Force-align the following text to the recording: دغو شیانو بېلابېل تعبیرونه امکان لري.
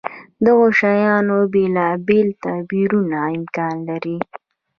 دغو 0.45 0.67
شیانو 0.79 1.37
بېلابېل 1.53 2.27
تعبیرونه 2.43 3.19
امکان 3.35 3.75
لري. 3.87 4.17